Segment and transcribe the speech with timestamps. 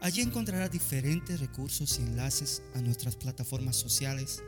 [0.00, 4.42] Allí encontrará diferentes recursos y enlaces a nuestras plataformas sociales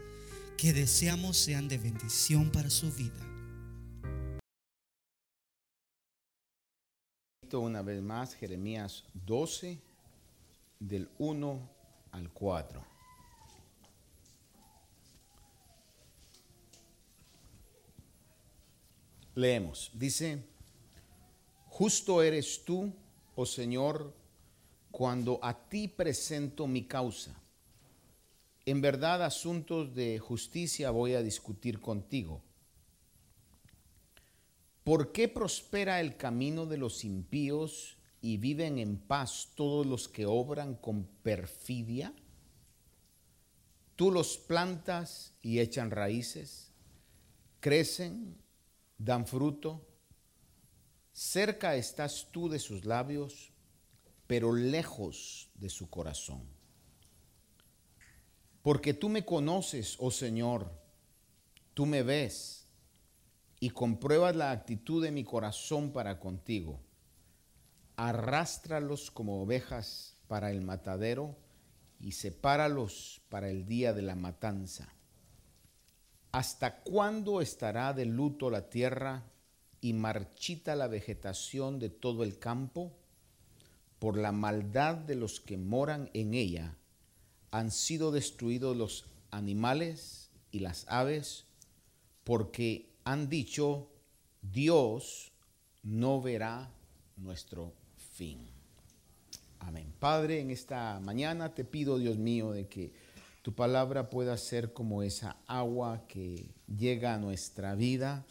[0.56, 3.24] que deseamos sean de bendición para su vida.
[7.52, 9.78] Una vez más, Jeremías 12,
[10.80, 11.70] del 1
[12.12, 12.84] al 4.
[19.34, 20.44] Leemos, dice,
[21.68, 22.92] justo eres tú,
[23.36, 24.12] oh Señor,
[24.90, 27.34] cuando a ti presento mi causa.
[28.64, 32.42] En verdad asuntos de justicia voy a discutir contigo.
[34.84, 40.26] ¿Por qué prospera el camino de los impíos y viven en paz todos los que
[40.26, 42.14] obran con perfidia?
[43.96, 46.72] Tú los plantas y echan raíces,
[47.60, 48.36] crecen,
[48.96, 49.86] dan fruto.
[51.12, 53.52] Cerca estás tú de sus labios
[54.28, 56.42] pero lejos de su corazón.
[58.62, 60.70] Porque tú me conoces, oh Señor,
[61.72, 62.68] tú me ves
[63.58, 66.78] y compruebas la actitud de mi corazón para contigo.
[67.96, 71.34] Arrástralos como ovejas para el matadero
[71.98, 74.92] y sepáralos para el día de la matanza.
[76.32, 79.24] ¿Hasta cuándo estará de luto la tierra
[79.80, 82.92] y marchita la vegetación de todo el campo?
[83.98, 86.76] Por la maldad de los que moran en ella,
[87.50, 91.44] han sido destruidos los animales y las aves,
[92.24, 93.88] porque han dicho,
[94.42, 95.32] Dios
[95.82, 96.70] no verá
[97.16, 98.38] nuestro fin.
[99.60, 99.92] Amén.
[99.98, 102.92] Padre, en esta mañana te pido, Dios mío, de que
[103.42, 108.24] tu palabra pueda ser como esa agua que llega a nuestra vida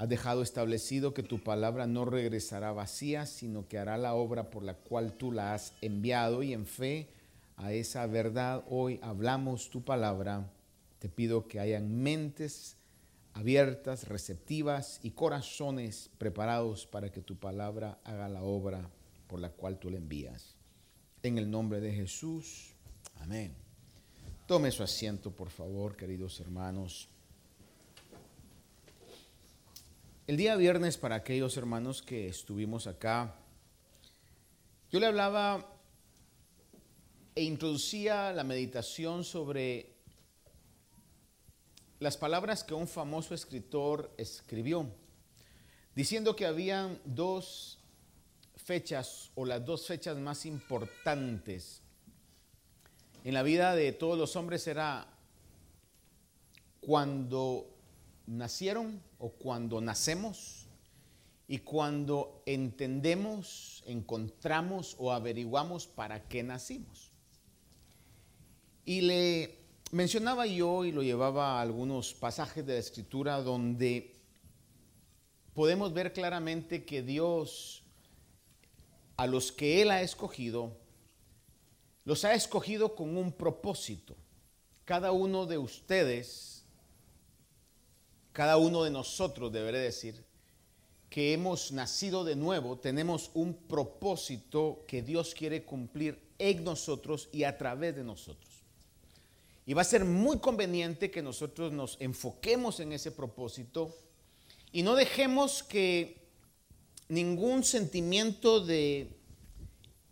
[0.00, 4.62] Has dejado establecido que tu palabra no regresará vacía, sino que hará la obra por
[4.62, 7.10] la cual tú la has enviado y en fe
[7.58, 10.50] a esa verdad hoy hablamos tu palabra.
[11.00, 12.78] Te pido que hayan mentes
[13.34, 18.88] abiertas, receptivas y corazones preparados para que tu palabra haga la obra
[19.26, 20.54] por la cual tú la envías.
[21.22, 22.72] En el nombre de Jesús.
[23.16, 23.52] Amén.
[24.46, 27.10] Tome su asiento, por favor, queridos hermanos.
[30.30, 33.34] El día viernes, para aquellos hermanos que estuvimos acá,
[34.92, 35.76] yo le hablaba
[37.34, 39.92] e introducía la meditación sobre
[41.98, 44.86] las palabras que un famoso escritor escribió,
[45.96, 47.80] diciendo que habían dos
[48.54, 51.82] fechas o las dos fechas más importantes
[53.24, 55.08] en la vida de todos los hombres era
[56.80, 57.79] cuando
[58.30, 60.68] nacieron o cuando nacemos
[61.48, 67.10] y cuando entendemos, encontramos o averiguamos para qué nacimos.
[68.84, 69.58] Y le
[69.90, 74.14] mencionaba yo y lo llevaba a algunos pasajes de la escritura donde
[75.52, 77.82] podemos ver claramente que Dios
[79.16, 80.78] a los que Él ha escogido,
[82.04, 84.16] los ha escogido con un propósito.
[84.84, 86.59] Cada uno de ustedes
[88.32, 90.24] cada uno de nosotros, deberé decir,
[91.08, 97.42] que hemos nacido de nuevo, tenemos un propósito que Dios quiere cumplir en nosotros y
[97.42, 98.48] a través de nosotros.
[99.66, 103.94] Y va a ser muy conveniente que nosotros nos enfoquemos en ese propósito
[104.72, 106.16] y no dejemos que
[107.08, 109.10] ningún sentimiento de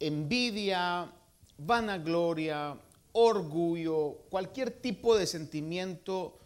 [0.00, 1.12] envidia,
[1.56, 2.76] vanagloria,
[3.12, 6.38] orgullo, cualquier tipo de sentimiento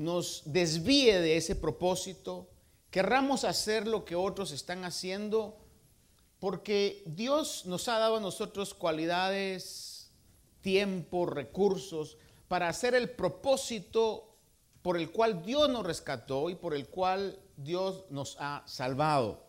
[0.00, 2.48] nos desvíe de ese propósito,
[2.90, 5.58] querramos hacer lo que otros están haciendo,
[6.38, 10.10] porque Dios nos ha dado a nosotros cualidades,
[10.62, 12.16] tiempo, recursos
[12.48, 14.38] para hacer el propósito
[14.80, 19.44] por el cual Dios nos rescató y por el cual Dios nos ha salvado.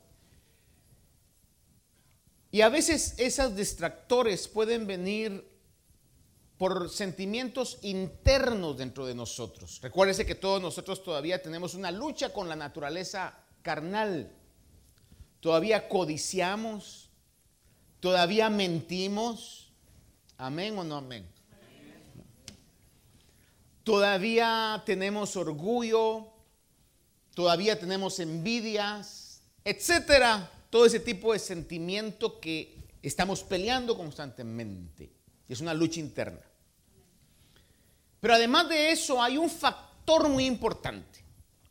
[2.51, 5.49] Y a veces esos distractores pueden venir
[6.61, 9.79] por sentimientos internos dentro de nosotros.
[9.81, 14.31] Recuérdese que todos nosotros todavía tenemos una lucha con la naturaleza carnal.
[15.39, 17.09] Todavía codiciamos,
[17.99, 19.71] Todavía mentimos.
[20.37, 21.25] Amén o no amén.
[23.83, 26.27] Todavía tenemos orgullo,
[27.33, 30.51] todavía tenemos envidias, etcétera.
[30.69, 35.11] Todo ese tipo de sentimiento que estamos peleando constantemente.
[35.49, 36.50] Es una lucha interna.
[38.21, 41.25] Pero además de eso, hay un factor muy importante.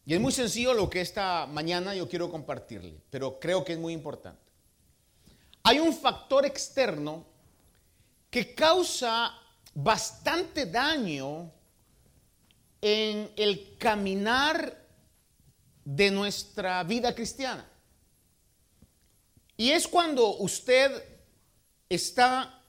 [0.04, 3.78] Y es muy sencillo lo que esta mañana yo quiero compartirle, pero creo que es
[3.78, 4.42] muy importante.
[5.62, 7.24] Hay un factor externo
[8.28, 9.32] que causa
[9.74, 11.52] bastante daño
[12.80, 14.84] en el caminar
[15.84, 17.68] de nuestra vida cristiana.
[19.56, 21.04] Y es cuando usted
[21.88, 22.59] está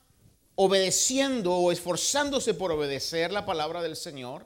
[0.63, 4.45] obedeciendo o esforzándose por obedecer la palabra del Señor.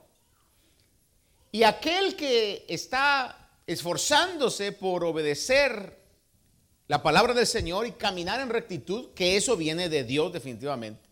[1.52, 6.00] Y aquel que está esforzándose por obedecer
[6.88, 11.06] la palabra del Señor y caminar en rectitud, que eso viene de Dios definitivamente,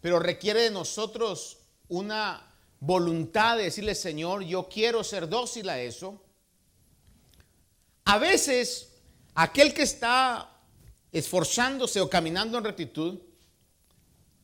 [0.00, 1.58] pero requiere de nosotros
[1.88, 6.22] una voluntad de decirle, Señor, yo quiero ser dócil a eso.
[8.04, 8.92] A veces,
[9.34, 10.56] aquel que está
[11.10, 13.18] esforzándose o caminando en rectitud,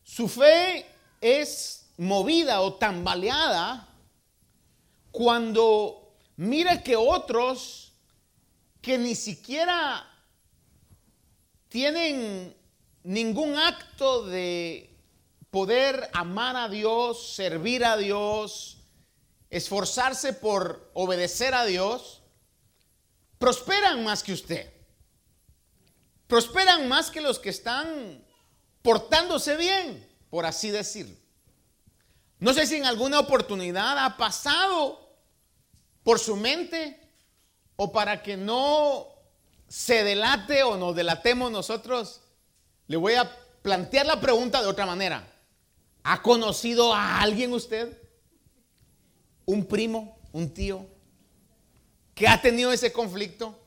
[0.04, 0.86] su fe
[1.20, 3.88] es movida o tambaleada
[5.10, 7.92] cuando mira que otros
[8.80, 10.06] que ni siquiera
[11.68, 12.54] tienen
[13.02, 14.90] ningún acto de
[15.50, 18.78] poder amar a Dios, servir a Dios,
[19.50, 22.22] esforzarse por obedecer a Dios,
[23.38, 24.72] prosperan más que usted.
[26.26, 28.23] Prosperan más que los que están
[28.84, 31.16] portándose bien, por así decirlo.
[32.38, 35.00] No sé si en alguna oportunidad ha pasado
[36.02, 37.00] por su mente
[37.76, 39.06] o para que no
[39.68, 42.20] se delate o nos delatemos nosotros,
[42.86, 45.26] le voy a plantear la pregunta de otra manera.
[46.02, 47.98] ¿Ha conocido a alguien usted?
[49.46, 50.18] ¿Un primo?
[50.30, 50.86] ¿Un tío?
[52.14, 53.58] ¿Que ha tenido ese conflicto?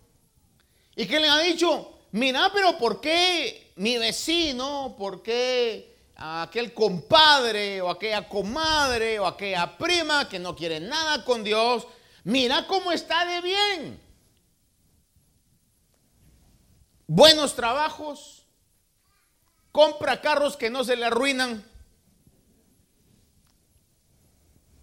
[0.96, 4.96] Y que le ha dicho, mira, pero ¿por qué mi vecino?
[4.98, 11.44] ¿Por qué aquel compadre o aquella comadre o aquella prima que no quiere nada con
[11.44, 11.88] Dios?
[12.24, 14.00] Mira cómo está de bien.
[17.08, 18.46] Buenos trabajos,
[19.72, 21.64] compra carros que no se le arruinan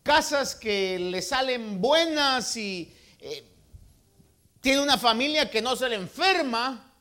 [0.05, 3.43] casas que le salen buenas y eh,
[4.61, 6.94] tiene una familia que no se le enferma,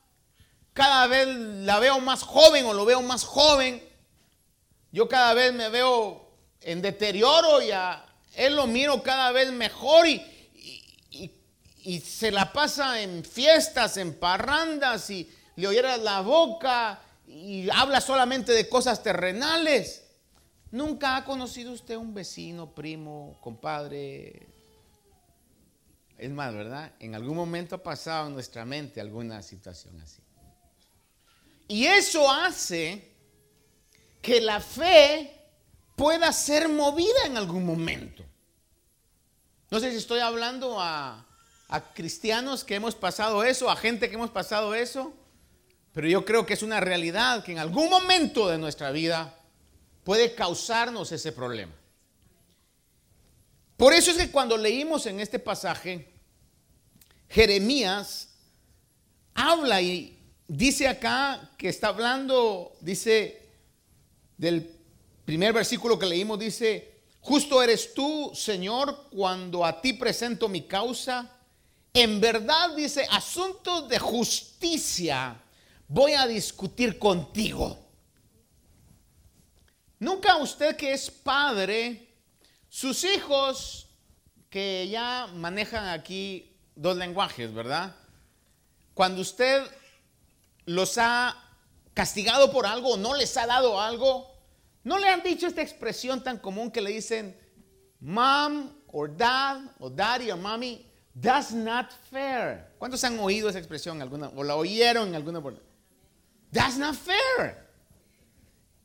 [0.74, 3.82] cada vez la veo más joven o lo veo más joven,
[4.90, 6.28] yo cada vez me veo
[6.60, 8.04] en deterioro y a
[8.34, 10.20] él lo miro cada vez mejor y,
[11.84, 18.00] y, se la pasa en fiestas, en parrandas y le oyera la boca y habla
[18.00, 20.02] solamente de cosas terrenales.
[20.70, 24.48] ¿Nunca ha conocido usted un vecino, primo, compadre?
[26.18, 26.92] Es más, ¿verdad?
[26.98, 30.23] En algún momento ha pasado en nuestra mente alguna situación así.
[31.68, 33.12] Y eso hace
[34.20, 35.34] que la fe
[35.96, 38.24] pueda ser movida en algún momento.
[39.70, 41.26] No sé si estoy hablando a,
[41.94, 45.12] cristianos que hemos pasado eso, a gente que hemos pasado eso,
[45.92, 49.36] pero yo creo que es una realidad que en algún momento de nuestra vida
[50.04, 51.72] puede causarnos ese problema.
[53.76, 56.12] Por eso es que cuando leímos en este pasaje,
[57.28, 58.28] Jeremías
[59.34, 60.13] habla y
[60.48, 63.48] dice acá que está hablando, dice
[64.36, 64.70] del
[65.24, 71.30] primer versículo que leímos, dice, justo eres tú, Señor, cuando a ti presento mi causa.
[71.92, 75.40] En verdad, dice, asuntos de justicia
[75.86, 77.78] voy a discutir contigo.
[79.98, 82.08] Nunca usted que es padre,
[82.68, 83.88] sus hijos
[84.50, 87.94] que ya manejan aquí dos lenguajes, ¿verdad?
[88.92, 89.64] Cuando usted
[90.66, 91.36] los ha
[91.92, 94.30] castigado por algo o no les ha dado algo,
[94.82, 97.36] no le han dicho esta expresión tan común que le dicen,
[98.00, 100.86] mom or dad o daddy o mommy,
[101.20, 102.72] that's not fair.
[102.78, 105.70] ¿Cuántos han oído esa expresión alguna o la oyeron en alguna oportunidad?
[106.52, 107.64] That's not fair.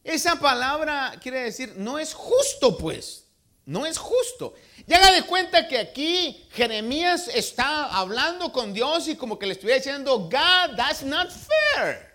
[0.04, 3.29] Esa palabra quiere decir, no es justo pues,
[3.70, 4.56] no es justo.
[4.88, 9.78] Llega de cuenta que aquí Jeremías está hablando con Dios y como que le estuviera
[9.78, 12.10] diciendo, God, that's not fair.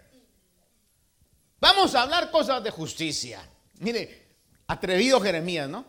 [1.60, 3.48] Vamos a hablar cosas de justicia.
[3.78, 4.26] Mire,
[4.66, 5.84] atrevido Jeremías, ¿no?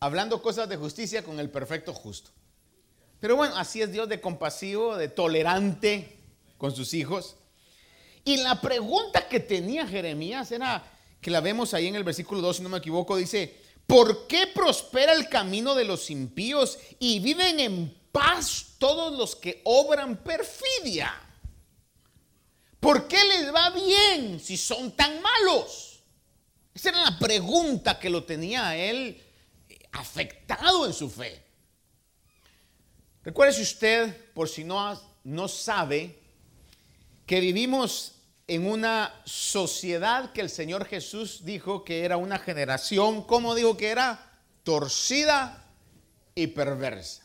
[0.00, 2.30] Hablando cosas de justicia con el perfecto justo.
[3.20, 6.18] Pero bueno, así es Dios de compasivo, de tolerante
[6.58, 7.36] con sus hijos.
[8.24, 10.84] Y la pregunta que tenía Jeremías era,
[11.20, 14.46] que la vemos ahí en el versículo 2, si no me equivoco, dice, ¿por qué
[14.46, 21.12] prospera el camino de los impíos y viven en paz todos los que obran perfidia?
[22.80, 26.02] ¿Por qué les va bien si son tan malos?
[26.74, 29.22] Esa era la pregunta que lo tenía él
[29.92, 31.42] afectado en su fe.
[33.22, 36.18] Recuerde usted, por si no, no sabe,
[37.24, 38.13] que vivimos
[38.46, 43.88] en una sociedad que el Señor Jesús dijo que era una generación, ¿cómo dijo que
[43.88, 44.32] era?
[44.62, 45.64] Torcida
[46.34, 47.22] y perversa.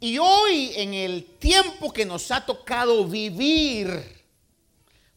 [0.00, 4.18] Y hoy, en el tiempo que nos ha tocado vivir,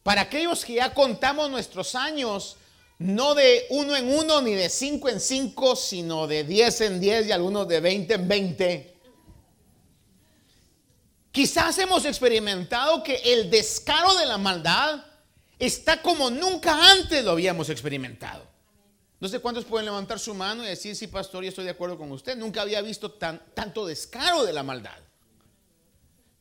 [0.02, 2.56] para aquellos que ya contamos nuestros años,
[2.98, 7.26] no de uno en uno ni de cinco en cinco, sino de diez en diez
[7.26, 8.91] y algunos de veinte en veinte.
[11.32, 15.02] Quizás hemos experimentado que el descaro de la maldad
[15.58, 18.46] está como nunca antes lo habíamos experimentado.
[19.18, 21.96] No sé cuántos pueden levantar su mano y decir, sí, pastor, yo estoy de acuerdo
[21.96, 22.36] con usted.
[22.36, 24.98] Nunca había visto tan, tanto descaro de la maldad.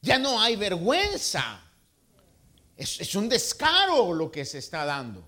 [0.01, 1.61] Ya no hay vergüenza.
[2.75, 5.23] Es, un descaro lo que se está dando.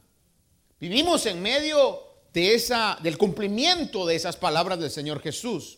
[0.80, 2.02] Vivimos en medio
[2.34, 5.78] de esa, del cumplimiento de esas palabras del Señor Jesús,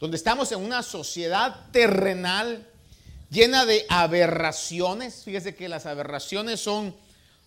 [0.00, 2.71] donde estamos en una sociedad terrenal
[3.32, 5.24] llena de aberraciones.
[5.24, 6.94] Fíjese que las aberraciones son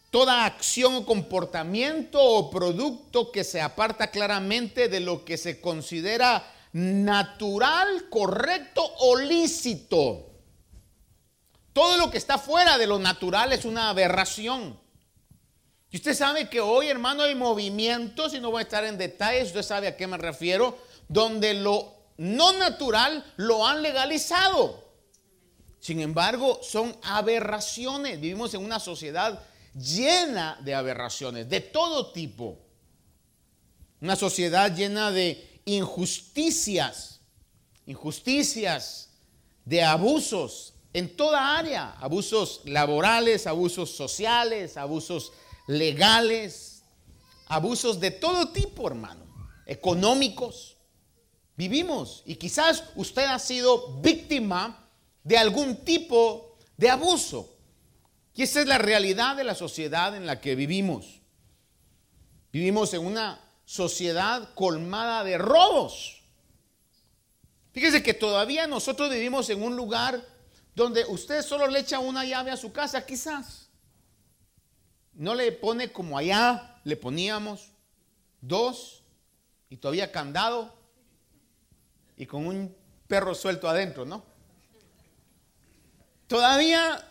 [0.09, 6.51] toda acción o comportamiento o producto que se aparta claramente de lo que se considera
[6.73, 10.31] natural, correcto o lícito.
[11.71, 14.79] Todo lo que está fuera de lo natural es una aberración.
[15.91, 19.47] Y usted sabe que hoy, hermano, hay movimientos, y no voy a estar en detalles,
[19.47, 20.77] usted sabe a qué me refiero,
[21.07, 24.84] donde lo no natural lo han legalizado.
[25.85, 28.19] Sin embargo, son aberraciones.
[28.19, 29.39] Vivimos en una sociedad
[29.75, 32.57] llena de aberraciones, de todo tipo.
[34.01, 37.19] Una sociedad llena de injusticias,
[37.85, 39.11] injusticias,
[39.63, 45.33] de abusos, en toda área, abusos laborales, abusos sociales, abusos
[45.67, 46.81] legales,
[47.45, 49.23] abusos de todo tipo, hermano,
[49.67, 50.77] económicos.
[51.55, 54.81] Vivimos y quizás usted ha sido víctima
[55.25, 57.58] de algún tipo de abuso.
[58.34, 61.22] Y esa es la realidad de la sociedad en la que vivimos.
[62.53, 66.22] Vivimos en una sociedad colmada de robos.
[67.74, 70.24] Fíjese que todavía nosotros vivimos en un lugar
[70.75, 73.70] donde usted solo le echa una llave a su casa, quizás.
[75.13, 77.72] No le pone como allá le poníamos
[78.41, 79.03] dos
[79.70, 80.74] y todavía candado
[82.15, 82.75] y con un
[83.08, 84.34] perro suelto adentro, ¿no?
[86.27, 87.03] Todavía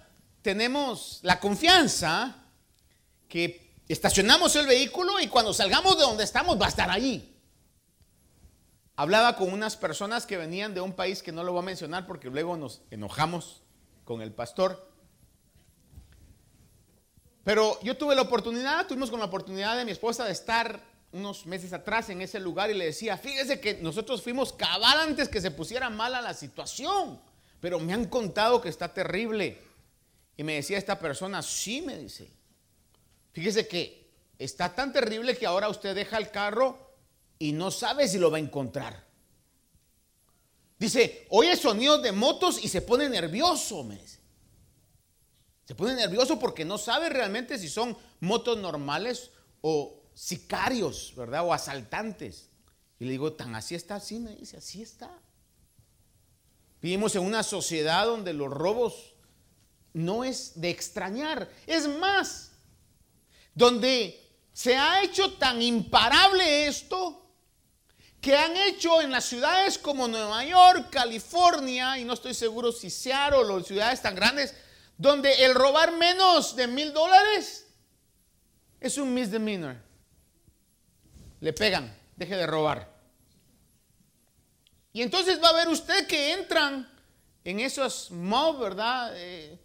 [0.43, 2.37] tenemos la confianza
[3.29, 7.31] que estacionamos el vehículo y cuando salgamos de donde estamos va a estar allí.
[8.97, 12.07] Hablaba con unas personas que venían de un país que no lo voy a mencionar
[12.07, 13.63] porque luego nos enojamos
[14.05, 14.89] con el pastor.
[17.43, 20.81] Pero yo tuve la oportunidad, tuvimos con la oportunidad de mi esposa de estar
[21.13, 25.29] unos meses atrás en ese lugar y le decía, fíjese que nosotros fuimos cabal antes
[25.29, 27.21] que se pusiera mala la situación,
[27.65, 29.59] pero me han contado que está terrible.
[30.37, 32.31] Y me decía esta persona, sí, me dice,
[33.33, 34.07] fíjese que
[34.39, 36.95] está tan terrible que ahora usted deja el carro
[37.39, 39.03] y no sabe si lo va a encontrar.
[40.79, 44.21] Dice, oye sonidos de motos y se pone nervioso, me dice.
[45.65, 49.31] Se pone nervioso porque no sabe realmente si son motos normales
[49.63, 51.47] o sicarios, ¿verdad?
[51.47, 52.51] O asaltantes.
[52.99, 55.19] Y le digo, tan así está, sí, me dice, así está.
[56.85, 59.15] Vivimos en una sociedad donde los robos
[59.95, 61.49] no es de extrañar.
[61.67, 62.53] Es más,
[63.55, 64.23] donde
[64.53, 67.27] se ha hecho tan imparable esto
[68.21, 72.91] que han hecho en las ciudades como Nueva York, California, y no estoy seguro si
[72.91, 74.55] Seattle o ciudades tan grandes,
[74.99, 77.67] donde el robar menos de mil dólares
[78.79, 79.77] es un misdemeanor.
[81.41, 82.94] Le pegan, deje de robar.
[84.95, 86.89] Y entonces va a ver usted que entran
[87.43, 89.13] en esos mobs, ¿verdad?
[89.17, 89.59] Eh,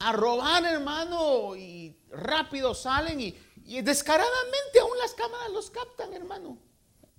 [0.00, 3.36] a robar, hermano, y rápido salen y,
[3.66, 6.58] y descaradamente aún las cámaras los captan, hermano.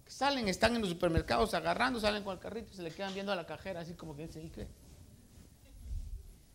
[0.08, 3.32] Salen, están en los supermercados agarrando, salen con el carrito y se le quedan viendo
[3.32, 4.68] a la cajera, así como que dice, qué?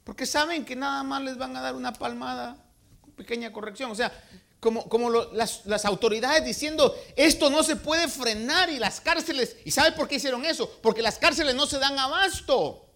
[0.03, 2.57] Porque saben que nada más les van a dar una palmada,
[3.17, 3.93] pequeña corrección.
[3.93, 4.13] O sea,
[4.61, 9.93] como, las, las, autoridades diciendo, esto no se puede frenar y las cárceles, ¿y sabe
[9.93, 10.69] por qué hicieron eso?
[10.83, 12.87] Porque las cárceles no se dan abasto.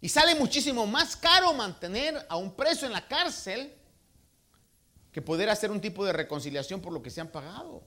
[0.00, 3.74] Y sale muchísimo más caro mantener a un preso en la cárcel
[5.12, 7.82] que poder hacer un tipo de reconciliación por lo que se han pagado.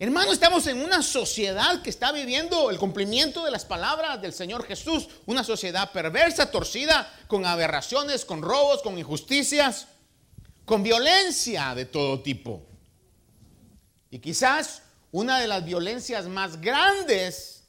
[0.00, 4.64] Hermano, estamos en una sociedad que está viviendo el cumplimiento de las palabras del Señor
[4.64, 9.88] Jesús, una sociedad perversa, torcida, con aberraciones, con robos, con injusticias,
[10.68, 12.62] con violencia de todo tipo.
[14.10, 17.66] Y quizás una de las violencias más grandes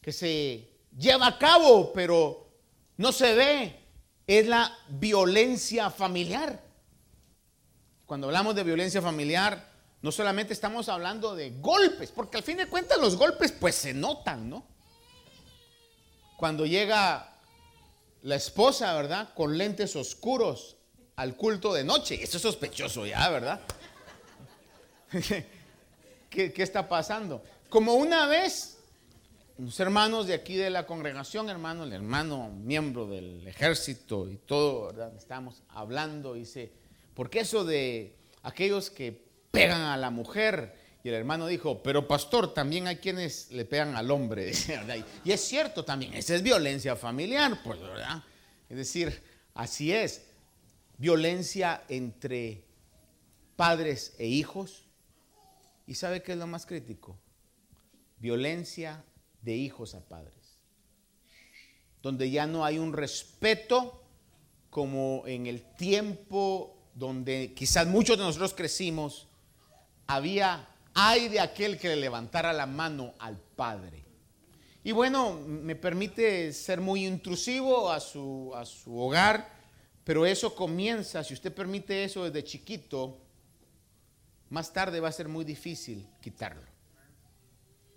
[0.00, 2.48] que se lleva a cabo, pero
[2.96, 3.80] no se ve,
[4.26, 6.58] es la violencia familiar.
[8.06, 12.66] Cuando hablamos de violencia familiar, no solamente estamos hablando de golpes, porque al fin de
[12.66, 14.64] cuentas los golpes pues se notan, ¿no?
[16.38, 17.36] Cuando llega
[18.22, 19.34] la esposa, ¿verdad?
[19.34, 20.78] Con lentes oscuros
[21.16, 23.60] al culto de noche, eso es sospechoso ya, ¿verdad?
[26.30, 27.42] ¿Qué, ¿Qué, está pasando?
[27.68, 28.78] Como una vez,
[29.58, 34.86] unos hermanos de aquí de la congregación, hermano, el hermano miembro del ejército y todo,
[34.86, 35.14] ¿verdad?
[35.16, 36.72] Estamos hablando, dice,
[37.14, 40.84] porque eso de aquellos que pegan a la mujer.
[41.02, 44.52] Y el hermano dijo, pero pastor, también hay quienes le pegan al hombre.
[45.24, 48.22] Y es cierto también, esa es violencia familiar, pues, ¿verdad?
[48.68, 49.22] Es decir,
[49.54, 50.22] así es.
[50.98, 52.64] Violencia entre
[53.56, 54.86] padres e hijos.
[55.86, 57.18] ¿Y sabe qué es lo más crítico?
[58.18, 59.04] Violencia
[59.42, 60.58] de hijos a padres.
[62.02, 64.02] Donde ya no hay un respeto
[64.70, 69.28] como en el tiempo donde quizás muchos de nosotros crecimos
[70.06, 74.04] había, ay de aquel que le levantara la mano al Padre.
[74.82, 79.50] Y bueno, me permite ser muy intrusivo a su, a su hogar,
[80.04, 83.18] pero eso comienza, si usted permite eso desde chiquito,
[84.50, 86.62] más tarde va a ser muy difícil quitarlo.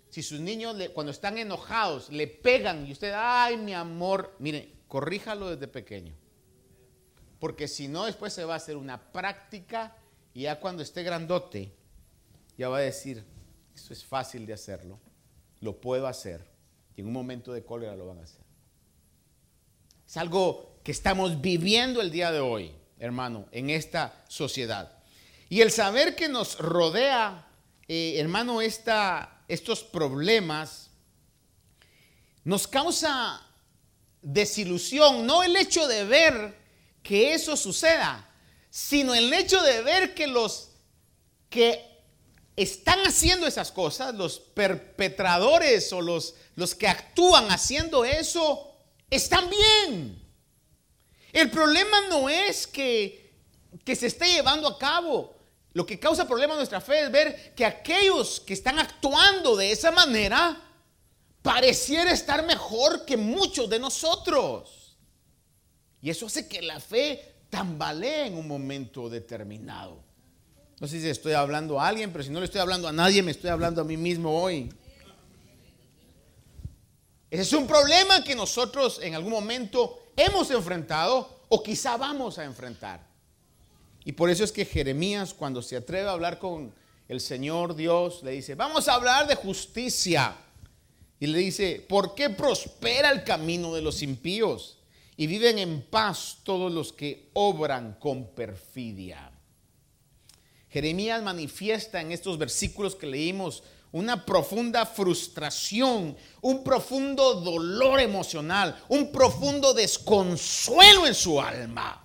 [0.08, 5.50] Si sus niños cuando están enojados le pegan y usted, ay mi amor, mire, corríjalo
[5.50, 6.14] desde pequeño.
[7.38, 9.94] Porque si no, después se va a hacer una práctica
[10.32, 11.72] y ya cuando esté grandote,
[12.56, 13.22] ya va a decir,
[13.74, 14.98] eso es fácil de hacerlo,
[15.60, 16.44] lo puedo hacer,
[16.96, 18.42] y en un momento de cólera lo van a hacer.
[20.06, 24.90] Es algo que estamos viviendo el día de hoy, hermano, en esta sociedad.
[25.50, 27.46] Y el saber que nos rodea,
[27.86, 30.88] eh, hermano, esta, estos problemas,
[32.42, 33.46] nos causa
[34.22, 36.56] desilusión, no el hecho de ver
[37.02, 38.26] que eso suceda,
[38.70, 40.70] sino el hecho de ver que los
[41.50, 41.84] que
[42.56, 48.74] están haciendo esas cosas, los perpetradores o los, los que actúan haciendo eso,
[49.10, 50.17] están bien.
[51.32, 53.32] El problema no es que,
[53.84, 55.34] que se esté llevando a cabo.
[55.72, 59.70] Lo que causa problema en nuestra fe es ver que aquellos que están actuando de
[59.70, 60.60] esa manera
[61.42, 64.96] pareciera estar mejor que muchos de nosotros.
[66.00, 70.02] Y eso hace que la fe tambalee en un momento determinado.
[70.80, 73.22] No sé si estoy hablando a alguien, pero si no le estoy hablando a nadie,
[73.22, 74.72] me estoy hablando a mí mismo hoy.
[77.30, 82.44] Ese es un problema que nosotros en algún momento hemos enfrentado o quizá vamos a
[82.44, 83.06] enfrentar.
[84.04, 86.72] Y por eso es que Jeremías cuando se atreve a hablar con
[87.08, 90.36] el Señor Dios, le dice, vamos a hablar de justicia.
[91.20, 94.78] Y le dice, ¿por qué prospera el camino de los impíos?
[95.16, 99.32] Y viven en paz todos los que obran con perfidia.
[100.68, 109.10] Jeremías manifiesta en estos versículos que leímos una profunda frustración, un profundo dolor emocional, un
[109.10, 112.04] profundo desconsuelo en su alma.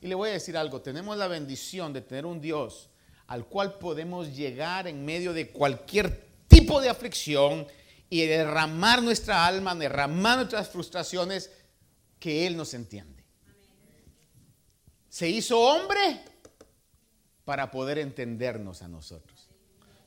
[0.00, 2.90] Y le voy a decir algo, tenemos la bendición de tener un Dios
[3.26, 7.66] al cual podemos llegar en medio de cualquier tipo de aflicción
[8.08, 11.50] y derramar nuestra alma, derramar nuestras frustraciones,
[12.18, 13.24] que Él nos entiende.
[15.08, 16.22] Se hizo hombre
[17.44, 19.37] para poder entendernos a nosotros.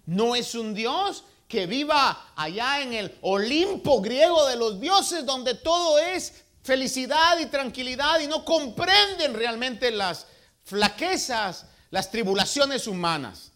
[0.06, 5.56] No es un Dios que viva allá en el Olimpo griego de los dioses donde
[5.56, 10.28] todo es felicidad y tranquilidad y no comprenden realmente las
[10.64, 13.52] flaquezas, las tribulaciones humanas.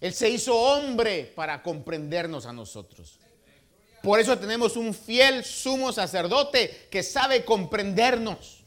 [0.00, 3.18] Él se hizo hombre para comprendernos a nosotros.
[4.02, 8.59] Por eso tenemos un fiel sumo sacerdote que sabe comprendernos.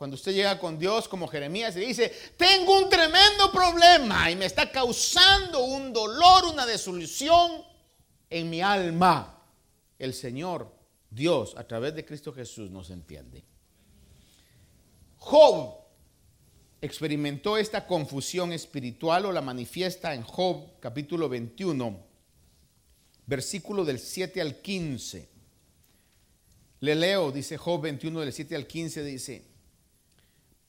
[0.00, 4.46] Cuando usted llega con Dios como Jeremías y dice, tengo un tremendo problema y me
[4.46, 7.62] está causando un dolor, una desolución
[8.30, 9.44] en mi alma.
[9.98, 10.74] El Señor,
[11.10, 13.44] Dios, a través de Cristo Jesús nos entiende.
[15.18, 15.74] Job
[16.80, 22.02] experimentó esta confusión espiritual o la manifiesta en Job capítulo 21,
[23.26, 25.28] versículo del 7 al 15.
[26.80, 29.49] Le leo, dice Job 21 del 7 al 15, dice,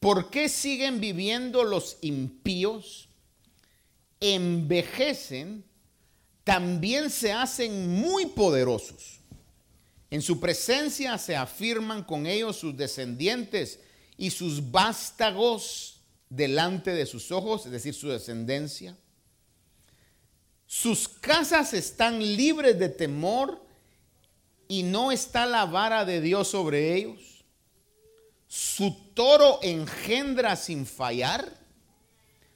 [0.01, 3.07] ¿por qué siguen viviendo los impíos?
[4.19, 5.63] Envejecen,
[6.43, 9.19] también se hacen muy poderosos.
[10.09, 13.79] En su presencia se afirman con ellos sus descendientes
[14.17, 18.97] y sus vástagos delante de sus ojos, es decir, su descendencia.
[20.65, 23.63] Sus casas están libres de temor
[24.67, 27.30] y no está la vara de Dios sobre ellos.
[28.53, 31.57] Su toro engendra sin fallar.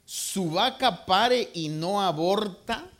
[0.04, 2.90] Su vaca pare y no aborta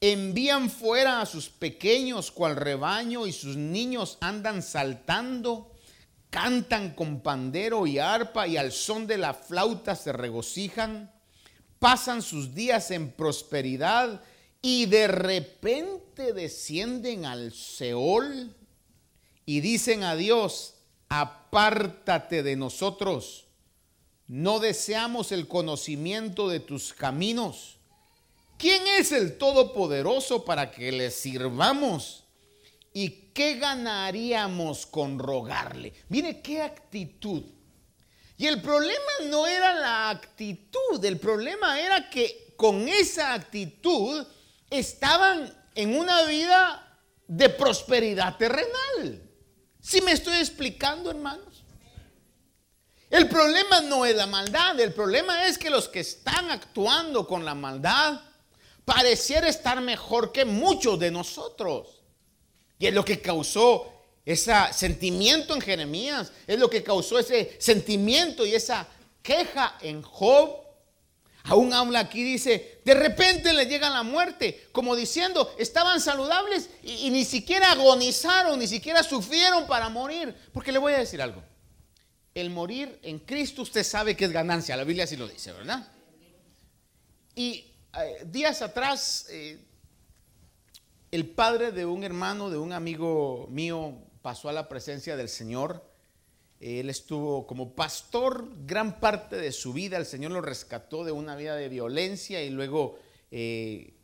[0.00, 5.72] envían fuera a sus pequeños cual rebaño y sus niños andan saltando,
[6.30, 11.12] cantan con pandero y arpa y al son de la flauta se regocijan,
[11.80, 14.22] pasan sus días en prosperidad
[14.62, 18.54] y de repente descienden al Seol
[19.44, 20.74] y dicen a Dios,
[21.50, 23.46] apártate de nosotros,
[24.28, 27.80] no deseamos el conocimiento de tus caminos
[28.60, 32.24] ¿Quién es el Todopoderoso para que le sirvamos?
[32.92, 35.94] ¿Y qué ganaríamos con rogarle?
[36.10, 37.42] Mire qué actitud.
[38.36, 44.26] Y el problema no era la actitud, el problema era que con esa actitud
[44.68, 49.22] estaban en una vida de prosperidad terrenal.
[49.80, 51.64] Si me estoy explicando, hermanos?
[53.08, 57.44] El problema no es la maldad, el problema es que los que están actuando con
[57.44, 58.20] la maldad
[58.84, 62.02] pareciera estar mejor que muchos de nosotros.
[62.78, 63.92] Y es lo que causó
[64.24, 68.86] ese sentimiento en Jeremías, es lo que causó ese sentimiento y esa
[69.22, 70.60] queja en Job.
[71.44, 77.10] Aún habla aquí, dice, de repente le llega la muerte, como diciendo, estaban saludables y,
[77.10, 80.34] ni siquiera agonizaron, ni siquiera sufrieron para morir.
[80.52, 81.42] Porque le voy a decir algo,
[82.34, 85.86] el morir en Cristo usted sabe que es ganancia, la Biblia así lo dice, ¿verdad?
[87.34, 89.58] Y eh, días atrás, eh,
[91.10, 95.89] el padre de un hermano, de un amigo mío, pasó a la presencia del Señor.
[96.60, 99.96] Él estuvo como pastor gran parte de su vida.
[99.96, 102.98] El Señor lo rescató de una vida de violencia y luego
[103.30, 103.94] eh,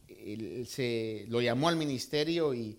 [0.67, 2.79] se lo llamó al ministerio y,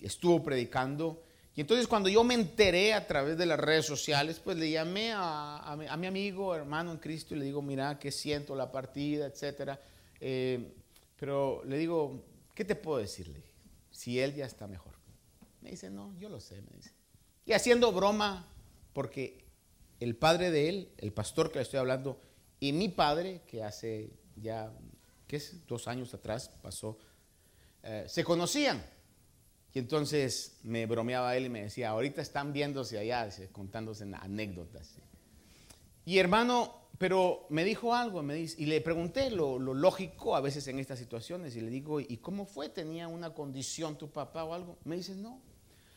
[0.00, 1.22] estuvo predicando.
[1.56, 5.12] Y entonces cuando yo me enteré a través de las redes sociales, pues le llamé
[5.12, 9.26] a, a, mi, amigo, hermano en Cristo, y le digo, mira, qué siento la partida,
[9.26, 9.80] etcétera.
[10.20, 10.72] Eh,
[11.18, 13.42] pero le digo, ¿qué te puedo decirle?
[13.90, 14.94] Si él ya está mejor.
[15.60, 16.92] Me dice, no, yo lo sé, me dice.
[17.44, 18.46] Y haciendo broma,
[18.98, 19.44] porque
[20.00, 22.20] el padre de él, el pastor que le estoy hablando,
[22.58, 24.72] y mi padre, que hace ya,
[25.28, 25.64] ¿qué es?
[25.68, 26.98] Dos años atrás pasó,
[27.84, 28.84] eh, se conocían.
[29.72, 34.96] Y entonces me bromeaba él y me decía, ahorita están viéndose allá, contándose anécdotas.
[36.04, 40.66] Y hermano, pero me dijo algo, me dice, y le pregunté lo, lógico a veces
[40.66, 42.68] en estas situaciones, y le digo, ¿y cómo fue?
[42.68, 44.76] ¿Tenía una condición tu papá o algo?
[44.82, 45.40] Me dice, no.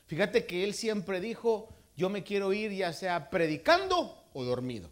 [0.05, 4.89] Fíjate que él siempre dijo, yo me quiero ir ya sea predicando o dormido.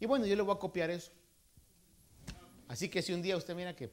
[0.00, 1.12] Y bueno, yo le voy a copiar eso.
[2.66, 3.88] Así que si un día usted mira que,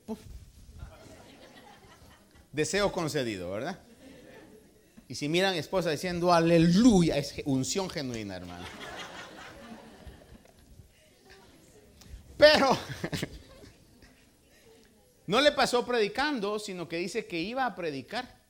[2.51, 3.77] deseo concedido, ¿verdad?
[5.07, 8.65] Y si miran esposa diciendo aleluya, es unción genuina, hermano.
[12.37, 12.75] Pero
[15.27, 18.41] no le pasó predicando, sino que dice que iba a predicar.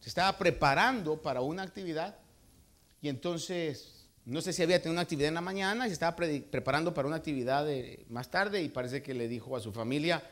[0.00, 2.21] Se estaba preparando para una actividad
[3.02, 6.94] y entonces, no sé si había tenido una actividad en la mañana, se estaba preparando
[6.94, 7.66] para una actividad
[8.08, 10.22] más tarde y parece que le dijo a su familia,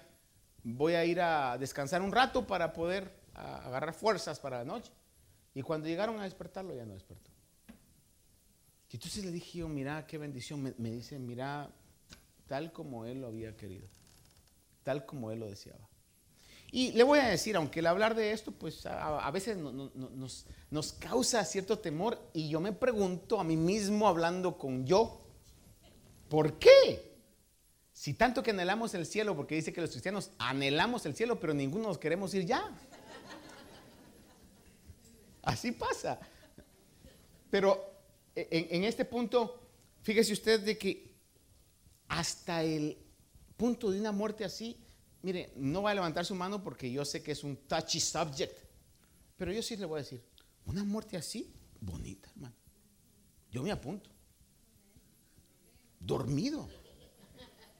[0.62, 4.92] voy a ir a descansar un rato para poder agarrar fuerzas para la noche.
[5.52, 7.28] Y cuando llegaron a despertarlo, ya no despertó.
[8.92, 10.62] Y entonces le dije yo, mira, qué bendición.
[10.62, 11.70] Me, me dice, mira,
[12.46, 13.88] tal como Él lo había querido,
[14.84, 15.89] tal como Él lo deseaba.
[16.72, 21.44] Y le voy a decir, aunque el hablar de esto, pues a, veces nos, causa
[21.44, 25.20] cierto temor y yo me pregunto a mí mismo hablando con yo,
[26.28, 27.10] ¿por qué?
[27.92, 31.54] Si tanto que anhelamos el cielo, porque dice que los cristianos anhelamos el cielo, pero
[31.54, 32.62] ninguno nos queremos ir ya.
[35.42, 36.20] Así pasa.
[37.50, 37.84] Pero
[38.36, 39.60] en, en este punto,
[40.02, 41.10] fíjese usted de que
[42.06, 42.96] hasta el
[43.56, 44.78] punto de una muerte así,
[45.22, 48.56] mire, no va a levantar su mano porque yo sé que es un touchy subject,
[49.36, 50.22] pero yo sí le voy a decir,
[50.66, 52.54] una muerte así, bonita, hermano.
[53.50, 54.10] Yo me apunto.
[55.98, 56.68] Dormido.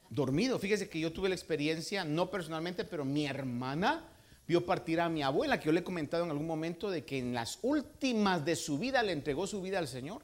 [0.09, 0.59] Dormido.
[0.59, 4.09] Fíjese que yo tuve la experiencia, no personalmente, pero mi hermana
[4.47, 7.19] vio partir a mi abuela, que yo le he comentado en algún momento de que
[7.19, 10.23] en las últimas de su vida le entregó su vida al Señor.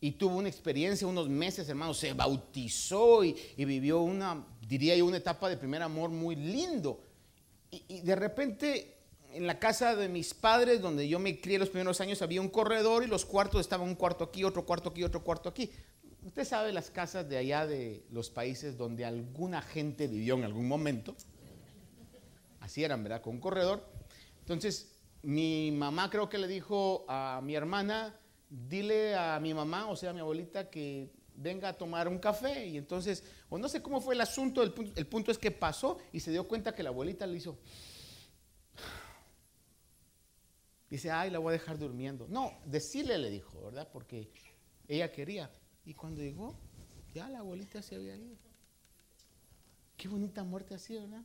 [0.00, 5.16] Y tuvo una experiencia, unos meses, hermano, se bautizó y, vivió una, diría yo, una
[5.16, 7.00] etapa de primer amor muy lindo.
[7.70, 8.98] Y, y de repente
[9.32, 12.48] en la casa de mis padres, donde yo me crié los primeros años, había un
[12.48, 15.70] corredor y los cuartos estaban un cuarto aquí, otro cuarto aquí, otro cuarto aquí.
[16.24, 20.66] Usted sabe las casas de allá de los países donde alguna gente vivió en algún
[20.66, 21.14] momento.
[22.60, 23.22] Así eran, ¿verdad?
[23.22, 23.86] Con un corredor.
[24.40, 28.14] Entonces, mi mamá creo que le dijo a mi hermana,
[28.48, 32.66] dile a mi mamá, o sea, a mi abuelita, que venga a tomar un café.
[32.66, 36.20] Y entonces, o no sé cómo fue el asunto, el punto, es que pasó y
[36.20, 37.58] se dio cuenta que la abuelita le hizo...
[40.90, 42.26] Dice, ay, la voy a dejar durmiendo.
[42.28, 43.88] No, decirle le dijo, ¿verdad?
[43.92, 44.30] Porque
[44.86, 45.50] ella quería.
[45.84, 46.58] Y cuando llegó,
[47.12, 48.36] ya la abuelita se había ido.
[49.98, 51.24] Qué bonita muerte sido, ¿verdad?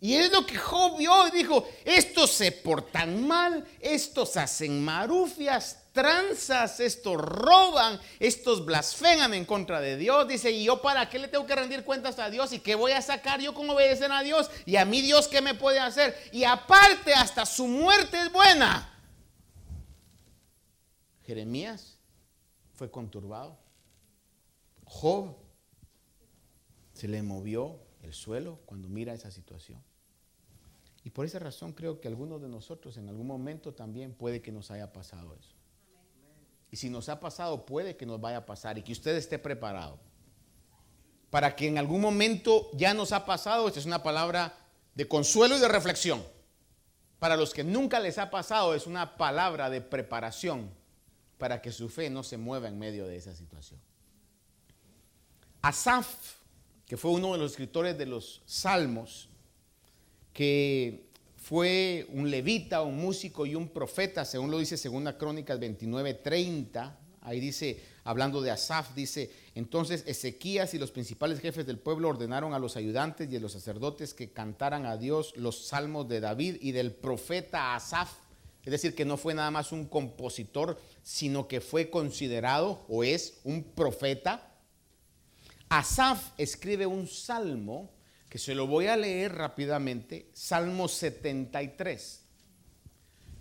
[0.00, 5.78] Y es lo que Job vio y dijo, estos se portan mal, estos hacen marufias,
[5.92, 10.28] tranzas, estos roban, estos blasfeman en contra de Dios.
[10.28, 12.52] Dice, ¿y yo para qué le tengo que rendir cuentas a Dios?
[12.52, 14.48] ¿Y qué voy a sacar yo con obedecer a Dios?
[14.64, 16.16] ¿Y a mí Dios qué me puede hacer?
[16.32, 18.94] Y aparte, hasta su muerte es buena.
[21.26, 21.98] Jeremías
[22.74, 23.58] fue conturbado.
[24.84, 25.36] Job
[26.92, 29.87] se le movió el suelo cuando mira esa situación.
[31.08, 34.52] Y por esa razón creo que algunos de nosotros en algún momento también puede que
[34.52, 35.54] nos haya pasado eso.
[36.70, 39.38] Y si nos ha pasado, puede que nos vaya a pasar y que usted esté
[39.38, 39.98] preparado.
[41.30, 44.54] Para que en algún momento ya nos ha pasado, esta es una palabra
[44.94, 46.22] de consuelo y de reflexión.
[47.18, 50.70] Para los que nunca les ha pasado, es una palabra de preparación
[51.38, 53.80] para que su fe no se mueva en medio de esa situación.
[55.62, 56.34] Asaf,
[56.84, 59.30] que fue uno de los escritores de los salmos,
[60.32, 66.96] que fue un levita, un músico y un profeta, según lo dice Segunda Crónicas 29:30.
[67.22, 72.54] Ahí dice, hablando de Asaf, dice, entonces Ezequías y los principales jefes del pueblo ordenaron
[72.54, 76.56] a los ayudantes y a los sacerdotes que cantaran a Dios los salmos de David
[76.60, 78.10] y del profeta Asaf.
[78.64, 83.40] Es decir, que no fue nada más un compositor, sino que fue considerado o es
[83.44, 84.48] un profeta
[85.68, 87.90] Asaf escribe un salmo
[88.28, 92.22] que se lo voy a leer rápidamente, Salmo 73,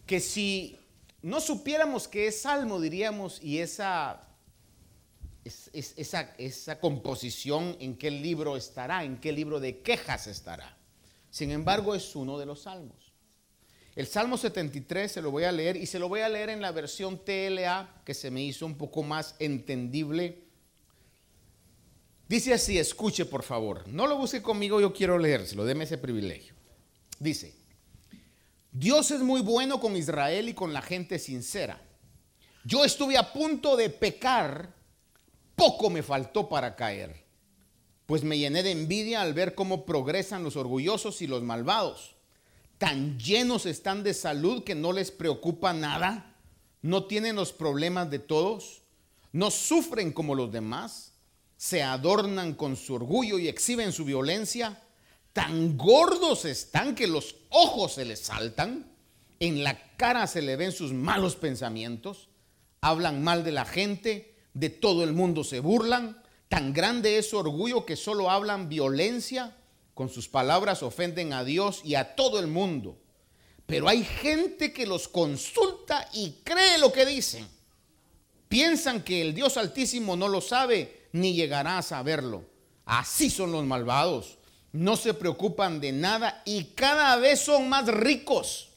[0.05, 0.79] que si
[1.21, 4.21] no supiéramos que es salmo, diríamos, y esa,
[5.43, 10.77] esa, esa composición en qué libro estará, en qué libro de quejas estará.
[11.29, 13.13] Sin embargo, es uno de los salmos.
[13.95, 16.61] El Salmo 73 se lo voy a leer y se lo voy a leer en
[16.61, 20.46] la versión TLA que se me hizo un poco más entendible
[22.27, 23.87] Dice así, escuche por favor.
[23.87, 26.53] No lo busque conmigo, yo quiero leérselo, deme ese privilegio.
[27.19, 27.55] Dice,
[28.71, 31.81] Dios es muy bueno con Israel y con la gente sincera.
[32.65, 34.75] Yo estuve a punto de pecar,
[35.55, 37.23] poco me faltó para caer,
[38.05, 42.15] pues me llené de envidia al ver cómo progresan los orgullosos y los malvados.
[42.77, 46.35] Tan llenos están de salud que no les preocupa nada,
[46.81, 48.83] no tienen los problemas de todos,
[49.31, 51.16] no sufren como los demás
[51.57, 54.79] se adornan con su orgullo y exhiben su violencia,
[55.33, 58.91] tan gordos están que los ojos se les saltan,
[59.39, 62.29] en la cara se le ven sus malos pensamientos,
[62.81, 67.37] hablan mal de la gente, de todo el mundo se burlan, tan grande es su
[67.37, 69.55] orgullo que solo hablan violencia,
[69.93, 72.99] con sus palabras ofenden a Dios y a todo el mundo.
[73.65, 77.47] Pero hay gente que los consulta y cree lo que dicen.
[78.47, 82.43] Piensan que el Dios Altísimo no lo sabe ni llegará a saberlo.
[82.85, 84.37] Así son los malvados.
[84.71, 88.69] No se preocupan de nada y cada vez son más ricos.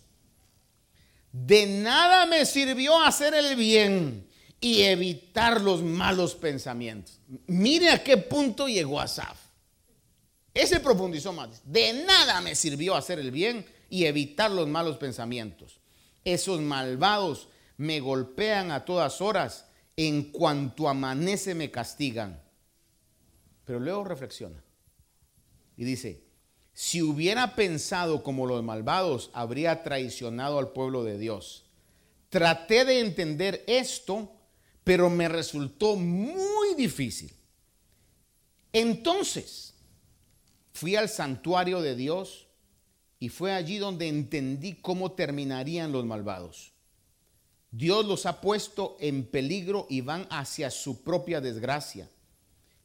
[1.32, 4.28] De nada me sirvió hacer el bien
[4.60, 7.20] y evitar los malos pensamientos.
[7.46, 9.38] Mire a qué punto llegó Asaf.
[10.52, 11.62] Ese profundizó más.
[11.64, 15.78] De nada me sirvió hacer el bien y evitar los malos pensamientos.
[16.24, 19.66] Esos malvados me golpean a todas horas
[20.08, 22.40] en cuanto amanece me castigan.
[23.66, 24.64] Pero luego reflexiona
[25.76, 26.24] y dice,
[26.72, 31.66] si hubiera pensado como los malvados, habría traicionado al pueblo de Dios.
[32.30, 34.32] Traté de entender esto,
[34.84, 37.32] pero me resultó muy difícil.
[38.72, 39.74] Entonces,
[40.72, 42.46] fui al santuario de Dios
[43.18, 46.72] y fue allí donde entendí cómo terminarían los malvados.
[47.70, 52.08] Dios los ha puesto en peligro y van hacia su propia desgracia.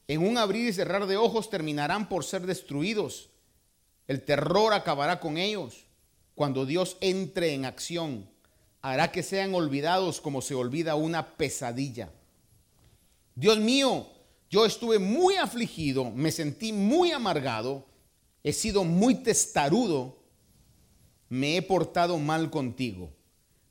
[0.07, 3.29] En un abrir y cerrar de ojos terminarán por ser destruidos.
[4.07, 5.85] El terror acabará con ellos
[6.35, 8.29] cuando Dios entre en acción.
[8.81, 12.11] Hará que sean olvidados como se olvida una pesadilla.
[13.33, 14.07] Dios mío,
[14.49, 17.85] yo estuve muy afligido, me sentí muy amargado,
[18.43, 20.19] he sido muy testarudo,
[21.29, 23.11] me he portado mal contigo,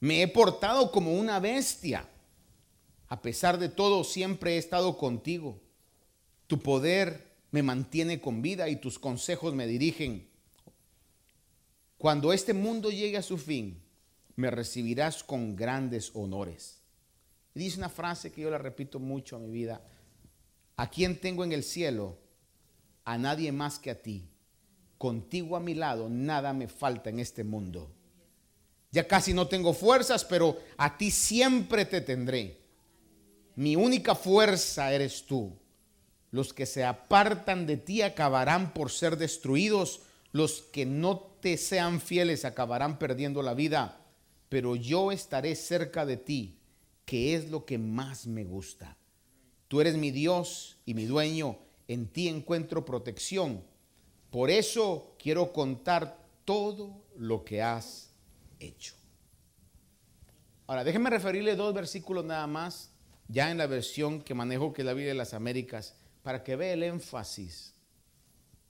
[0.04, 2.06] me he portado como una bestia.
[3.08, 5.62] A pesar de todo, siempre he estado contigo.
[6.46, 10.28] Tu poder me mantiene con vida y tus consejos me dirigen.
[11.96, 13.80] Cuando este mundo llegue a su fin,
[14.36, 16.82] me recibirás con grandes honores.
[17.54, 19.80] dice una frase que yo la repito mucho en mi vida.
[20.76, 22.18] ¿A quién tengo en el cielo?
[23.06, 24.28] A nadie más que a ti.
[24.98, 27.93] Contigo a mi lado, nada me falta en este mundo.
[28.94, 32.60] Ya casi no tengo fuerzas, pero a ti siempre te tendré.
[33.56, 35.52] Mi única fuerza eres tú.
[36.30, 40.02] Los que se apartan de ti acabarán por ser destruidos.
[40.30, 44.00] Los que no te sean fieles acabarán perdiendo la vida.
[44.48, 46.60] Pero yo estaré cerca de ti,
[47.04, 48.96] que es lo que más me gusta.
[49.66, 51.58] Tú eres mi Dios y mi dueño.
[51.88, 53.64] En ti encuentro protección.
[54.30, 58.13] Por eso quiero contar todo lo que has
[58.60, 58.94] hecho.
[60.66, 62.90] Ahora, déjenme referirle dos versículos nada más,
[63.28, 66.56] ya en la versión que manejo, que es la vida de las Américas para que
[66.56, 67.74] vea el énfasis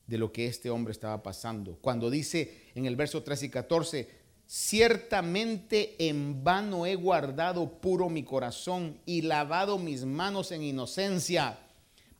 [0.06, 1.78] de lo que este hombre estaba pasando.
[1.80, 4.08] Cuando dice en el verso 3 y 14,
[4.46, 11.58] ciertamente en vano he guardado puro mi corazón y lavado mis manos en inocencia,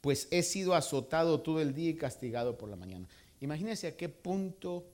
[0.01, 3.09] pues he sido azotado todo el día y castigado por la mañana.
[3.41, 4.87] Imagínense a qué punto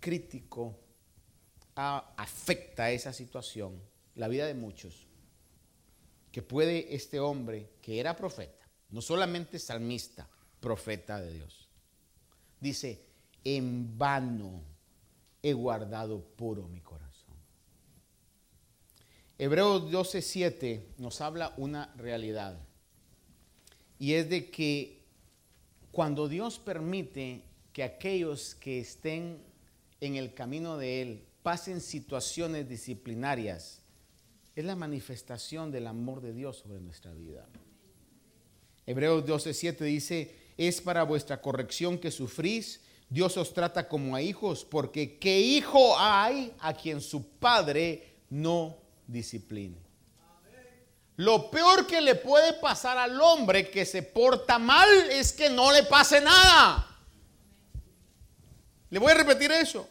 [0.00, 0.78] crítico
[1.78, 3.80] afecta esa situación
[4.16, 5.06] la vida de muchos,
[6.32, 10.28] que puede este hombre, que era profeta, no solamente salmista,
[10.60, 11.68] profeta de Dios.
[12.60, 13.06] Dice,
[13.44, 14.60] en vano
[15.40, 17.36] he guardado puro mi corazón.
[19.38, 22.58] Hebreos 12:7 nos habla una realidad.
[24.00, 25.04] Y es de que
[25.92, 29.44] cuando Dios permite que aquellos que estén
[30.00, 33.80] en el camino de Él pasen situaciones disciplinarias,
[34.54, 37.46] es la manifestación del amor de Dios sobre nuestra vida.
[38.86, 42.80] Hebreos 12:7 dice, es para vuestra corrección que sufrís.
[43.08, 48.76] Dios os trata como a hijos, porque ¿qué hijo hay a quien su padre no
[49.06, 49.76] discipline?
[51.16, 55.72] Lo peor que le puede pasar al hombre que se porta mal es que no
[55.72, 56.86] le pase nada.
[58.90, 59.88] Le voy a repetir eso.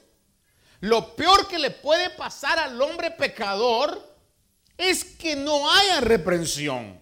[0.80, 4.16] Lo peor que le puede pasar al hombre pecador
[4.78, 7.00] es que no haya reprensión.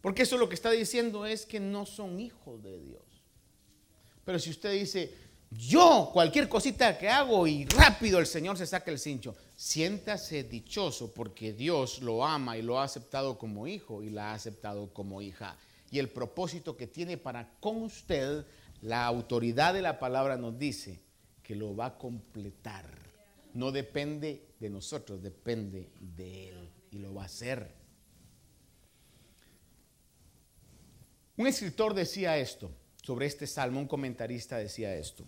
[0.00, 3.02] Porque eso lo que está diciendo es que no son hijos de Dios.
[4.24, 5.14] Pero si usted dice,
[5.50, 11.12] yo cualquier cosita que hago y rápido el Señor se saca el cincho, siéntase dichoso
[11.14, 15.22] porque Dios lo ama y lo ha aceptado como hijo y la ha aceptado como
[15.22, 15.56] hija.
[15.90, 18.44] Y el propósito que tiene para con usted,
[18.82, 21.00] la autoridad de la palabra nos dice
[21.48, 22.84] que lo va a completar.
[23.54, 27.74] No depende de nosotros, depende de Él y lo va a hacer.
[31.38, 32.70] Un escritor decía esto
[33.02, 35.24] sobre este salmo, un comentarista decía esto.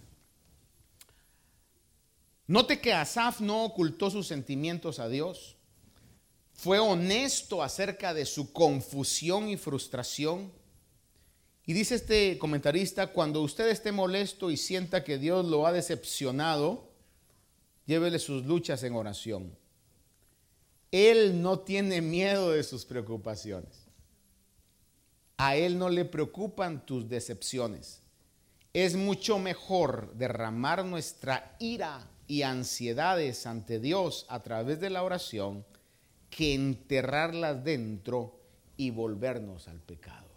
[2.48, 5.56] Note que Asaf no ocultó sus sentimientos a Dios.
[6.52, 10.52] Fue honesto acerca de su confusión y frustración.
[11.66, 16.90] Y dice este comentarista, cuando usted esté molesto y sienta que Dios lo ha decepcionado,
[17.86, 19.56] llévele sus luchas en oración.
[20.90, 23.86] Él no tiene miedo de sus preocupaciones.
[25.36, 28.02] A Él no le preocupan tus decepciones.
[28.72, 35.64] Es mucho mejor derramar nuestra ira y ansiedades ante Dios a través de la oración
[36.30, 38.38] que enterrarlas dentro
[38.76, 40.29] y volvernos al pecado.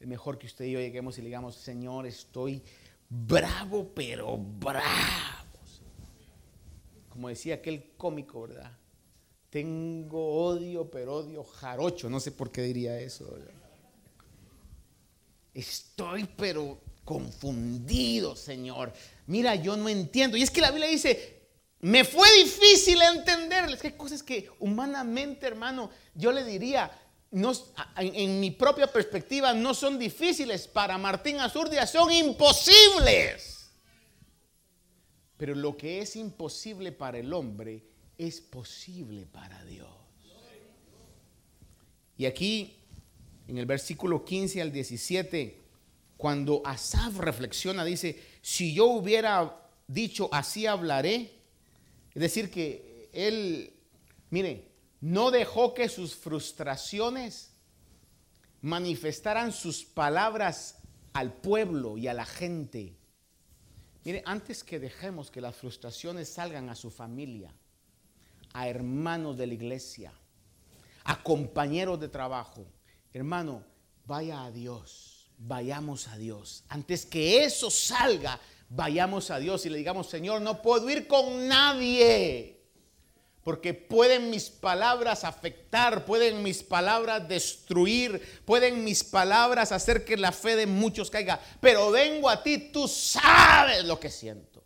[0.00, 2.62] Mejor que usted y yo lleguemos y le digamos, Señor, estoy
[3.08, 5.50] bravo, pero bravo.
[7.10, 8.72] Como decía aquel cómico, ¿verdad?
[9.50, 12.08] Tengo odio, pero odio jarocho.
[12.08, 13.36] No sé por qué diría eso.
[15.52, 18.92] Estoy pero confundido, Señor.
[19.26, 20.36] Mira, yo no entiendo.
[20.36, 21.40] Y es que la Biblia dice,
[21.80, 23.82] me fue difícil entenderles.
[23.82, 26.90] Qué cosas que humanamente, hermano, yo le diría,
[27.32, 27.52] no,
[27.96, 30.66] en, mi propia perspectiva, no son difíciles.
[30.66, 33.70] Para Martín Azurdia son imposibles.
[35.36, 37.84] Pero lo que es imposible para el hombre
[38.18, 39.88] es posible para Dios.
[42.18, 42.76] Y aquí
[43.48, 45.58] en el versículo 15 al 17,
[46.16, 49.56] cuando Asaf reflexiona, dice, si yo hubiera
[49.88, 51.32] dicho así hablaré,
[52.14, 53.72] es decir, que él,
[54.30, 54.69] mire,
[55.00, 57.52] no dejó que sus frustraciones
[58.60, 60.76] manifestaran sus palabras
[61.12, 62.96] al pueblo y a la gente.
[64.04, 67.54] Mire, antes que dejemos que las frustraciones salgan a su familia,
[68.52, 70.12] a hermanos de la iglesia,
[71.04, 72.66] a compañeros de trabajo,
[73.12, 73.64] hermano,
[74.06, 76.64] vaya a Dios, vayamos a Dios.
[76.68, 78.38] Antes que eso salga,
[78.68, 82.59] vayamos a Dios y le digamos, Señor, no puedo ir con nadie.
[83.50, 90.30] Porque pueden mis palabras afectar, pueden mis palabras destruir, pueden mis palabras hacer que la
[90.30, 91.40] fe de muchos caiga.
[91.60, 94.62] Pero vengo a ti, tú sabes lo que siento.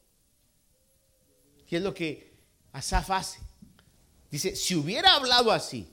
[1.66, 2.34] Y es lo que
[2.72, 3.40] Asaf hace.
[4.30, 5.88] Dice, si hubiera hablado así,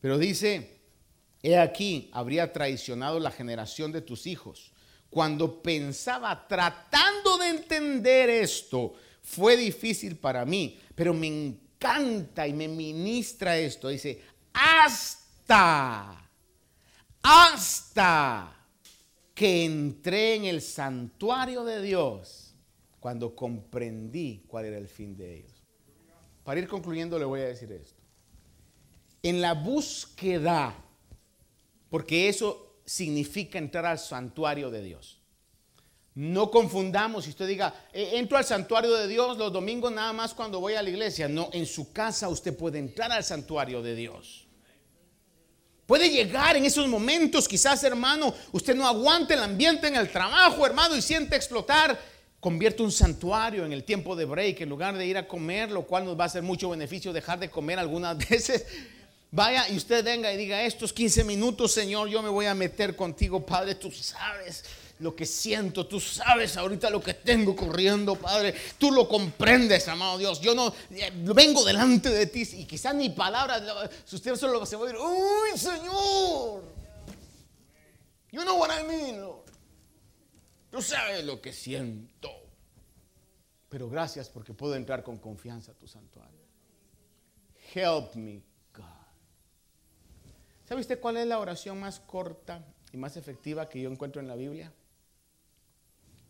[0.00, 0.82] pero dice,
[1.42, 4.70] he aquí, habría traicionado la generación de tus hijos.
[5.10, 11.26] Cuando pensaba tratando de entender esto, fue difícil para mí, pero me
[11.82, 13.88] encanta y me ministra esto.
[13.88, 14.20] Dice,
[14.52, 16.30] hasta,
[17.22, 18.66] hasta
[19.34, 22.54] que entré en el santuario de Dios,
[23.00, 25.62] cuando comprendí cuál era el fin de ellos.
[26.44, 28.00] Para ir concluyendo le voy a decir esto.
[29.22, 30.74] En la búsqueda,
[31.88, 35.21] porque eso significa entrar al santuario de Dios.
[36.14, 40.34] No confundamos, si usted diga, eh, entro al santuario de Dios los domingos nada más
[40.34, 41.26] cuando voy a la iglesia.
[41.26, 44.46] No, en su casa usted puede entrar al santuario de Dios.
[45.86, 50.66] Puede llegar en esos momentos, quizás hermano, usted no aguante el ambiente en el trabajo,
[50.66, 51.98] hermano, y siente explotar.
[52.40, 55.86] Convierte un santuario en el tiempo de break, en lugar de ir a comer, lo
[55.86, 58.66] cual nos va a hacer mucho beneficio dejar de comer algunas veces.
[59.30, 62.94] Vaya y usted venga y diga, estos 15 minutos, Señor, yo me voy a meter
[62.94, 64.62] contigo, Padre, tú sabes
[64.98, 70.18] lo que siento, tú sabes ahorita lo que tengo corriendo, Padre, tú lo comprendes, amado
[70.18, 70.40] Dios.
[70.40, 73.62] Yo no eh, vengo delante de ti y quizás ni palabras,
[74.04, 76.62] si usted solo se va a ir, uy, Señor,
[78.30, 79.42] you know what I mean, Lord.
[80.70, 82.30] Tú sabes lo que siento.
[83.68, 86.40] Pero gracias porque puedo entrar con confianza a tu santuario.
[87.74, 88.42] Help me,
[88.74, 88.84] God.
[90.64, 94.28] ¿Sabe usted cuál es la oración más corta y más efectiva que yo encuentro en
[94.28, 94.72] la Biblia?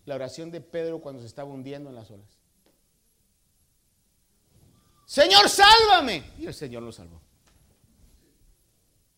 [0.05, 2.39] La oración de Pedro cuando se estaba hundiendo en las olas.
[5.07, 6.25] Señor, sálvame.
[6.39, 7.21] Y el Señor lo salvó.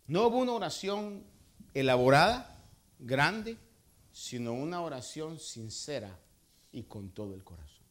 [0.07, 1.25] No hubo una oración
[1.73, 2.59] elaborada,
[2.99, 3.57] grande,
[4.13, 6.19] sino una oración sincera
[6.73, 7.85] y con todo el corazón.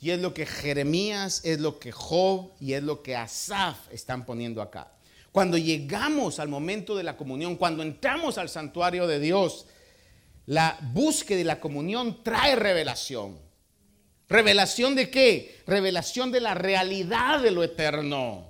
[0.00, 4.26] Y es lo que Jeremías, es lo que Job y es lo que Asaf están
[4.26, 4.92] poniendo acá.
[5.32, 9.66] Cuando llegamos al momento de la comunión, cuando entramos al santuario de Dios,
[10.46, 13.38] la búsqueda y la comunión trae revelación.
[14.28, 15.62] ¿Revelación de qué?
[15.66, 18.48] Revelación de la realidad de lo eterno.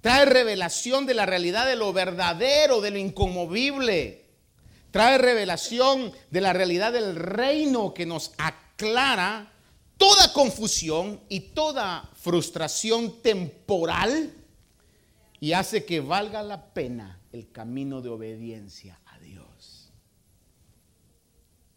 [0.00, 4.26] Trae revelación de la realidad de lo verdadero, de lo inconmovible.
[4.90, 9.52] Trae revelación de la realidad del reino que nos aclara
[9.96, 14.34] toda confusión y toda frustración temporal
[15.38, 18.98] y hace que valga la pena el camino de obediencia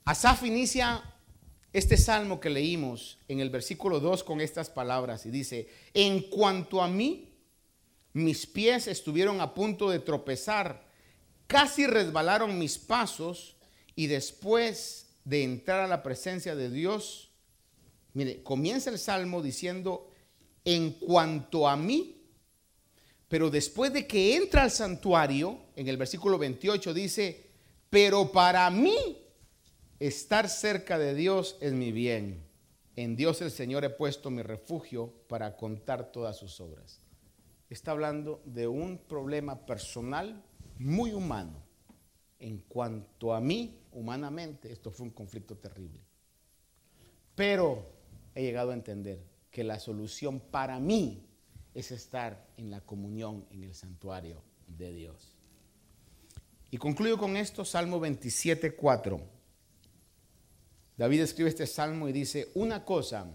[0.06, 1.04] Asaf inicia
[1.74, 6.84] este salmo que leímos en el versículo 2 con estas palabras y dice, en cuanto
[6.84, 7.34] a mí,
[8.14, 10.88] mis pies estuvieron a punto de tropezar,
[11.48, 13.56] casi resbalaron mis pasos
[13.96, 17.32] y después de entrar a la presencia de Dios,
[18.14, 20.12] mire, comienza el salmo diciendo,
[20.64, 22.22] en cuanto a mí,
[23.28, 27.50] pero después de que entra al santuario, en el versículo 28 dice,
[27.90, 29.25] pero para mí
[30.00, 32.44] Estar cerca de Dios es mi bien.
[32.98, 37.00] En Dios el Señor he puesto mi refugio para contar todas sus obras.
[37.70, 40.44] Está hablando de un problema personal
[40.80, 41.64] muy humano.
[42.40, 46.02] En cuanto a mí, humanamente, esto fue un conflicto terrible.
[47.34, 47.86] Pero
[48.34, 51.26] he llegado a entender que la solución para mí
[51.74, 55.38] es estar en la comunión en el santuario de Dios.
[56.70, 59.35] Y concluyo con esto, Salmo 27, 4.
[60.98, 63.28] David escribe este salmo y dice, una cosa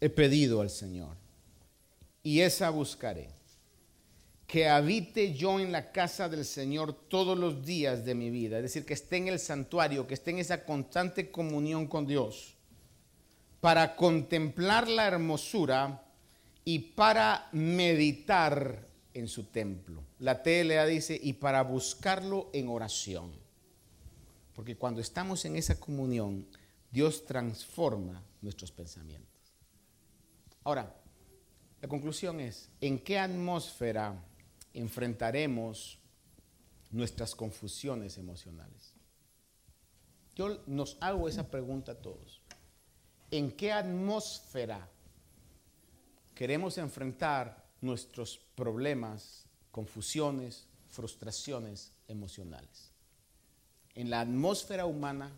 [0.00, 1.16] he pedido al Señor
[2.22, 3.28] y esa buscaré,
[4.46, 8.62] que habite yo en la casa del Señor todos los días de mi vida, es
[8.62, 12.54] decir, que esté en el santuario, que esté en esa constante comunión con Dios,
[13.60, 16.02] para contemplar la hermosura
[16.64, 20.02] y para meditar en su templo.
[20.18, 23.43] La TLA dice, y para buscarlo en oración
[24.54, 26.46] Porque cuando estamos en esa comunión,
[26.90, 29.52] Dios transforma nuestros pensamientos.
[30.62, 30.94] Ahora,
[31.82, 34.14] la conclusión es, ¿en qué atmósfera
[34.72, 35.98] enfrentaremos
[36.90, 38.94] nuestras confusiones emocionales?
[40.34, 42.40] Yo nos hago esa pregunta a todos.
[43.30, 44.88] ¿En qué atmósfera
[46.34, 52.93] queremos enfrentar nuestros problemas, confusiones, frustraciones emocionales?
[53.94, 55.32] ¿En la atmósfera humana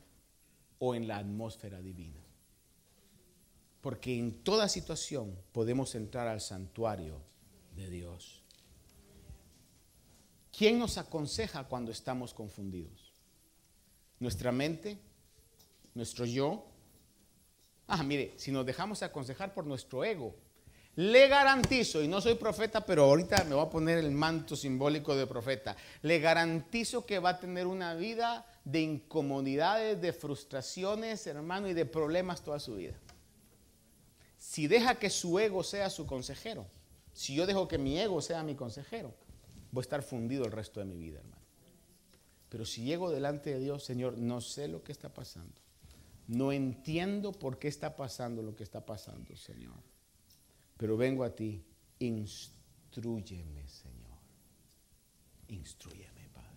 [0.79, 2.21] o en la atmósfera divina?
[3.81, 7.21] Porque en toda situación podemos entrar al santuario
[7.75, 8.43] de Dios.
[10.57, 13.13] ¿Quién nos aconseja cuando estamos confundidos?
[14.19, 14.99] ¿Nuestra mente?
[15.95, 16.67] ¿Nuestro yo?
[17.87, 20.35] Ah, mire, si nos dejamos aconsejar por nuestro ego,
[20.97, 25.15] le garantizo, y no soy profeta, pero ahorita me voy a poner el manto simbólico
[25.15, 31.69] de profeta, le garantizo que va a tener una vida de incomodidades, de frustraciones, hermano,
[31.69, 32.95] y de problemas toda su vida.
[34.39, 36.67] Si deja que su ego sea su consejero,
[37.13, 39.15] si yo dejo que mi ego sea mi consejero,
[39.73, 41.43] voy a estar fundido el resto de mi vida, hermano.
[42.49, 45.61] Pero si llego delante de Dios, Señor, no sé lo que está pasando.
[46.27, 49.75] No entiendo por qué está pasando lo que está pasando, Señor.
[50.77, 51.65] Pero vengo a ti,
[52.01, 54.19] instruyeme, Señor.
[55.49, 56.49] Instruyeme, Padre.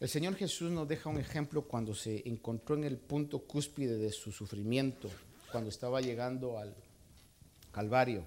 [0.00, 4.12] El Señor Jesús nos deja un ejemplo cuando se encontró en el punto cúspide de
[4.12, 5.10] su sufrimiento,
[5.52, 6.74] cuando estaba llegando al
[7.72, 8.24] Calvario.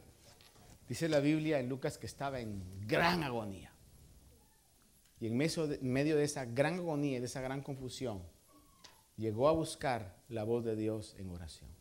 [0.88, 3.71] Dice la Biblia en Lucas que estaba en gran agonía.
[5.19, 8.23] Y en medio de esa gran agonía, de esa gran confusión,
[9.17, 11.78] llegó a buscar la voz de Dios en oración.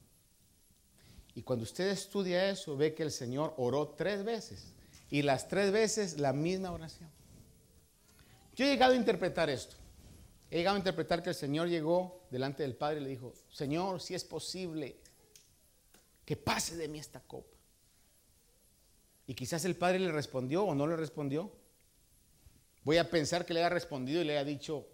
[1.39, 4.75] Y cuando usted estudia eso, ve que el Señor oró tres veces.
[5.09, 7.09] Y las tres veces la misma oración.
[8.57, 9.77] Yo he llegado a interpretar esto.
[10.51, 14.01] He llegado a interpretar que el Señor llegó delante del Padre y le dijo, Señor,
[14.01, 14.97] si es posible,
[16.25, 17.57] que pase de mí esta copa.
[19.29, 21.53] Y quizás el Padre le respondió o no le respondió.
[22.83, 24.89] Voy a pensar que le haya respondido y le haya dicho,